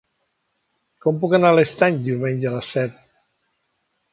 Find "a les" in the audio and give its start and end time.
2.51-2.73